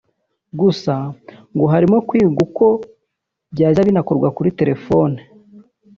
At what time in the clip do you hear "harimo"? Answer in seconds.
1.73-1.97